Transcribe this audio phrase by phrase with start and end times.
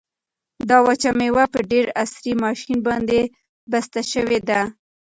[0.69, 3.19] دا وچه مېوه په ډېر عصري ماشین باندې
[3.71, 4.61] بسته شوې ده.